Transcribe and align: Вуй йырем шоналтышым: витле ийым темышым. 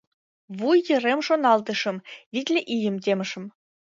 Вуй 0.57 0.77
йырем 0.87 1.19
шоналтышым: 1.27 1.97
витле 2.33 2.59
ийым 2.75 2.95
темышым. 3.03 3.45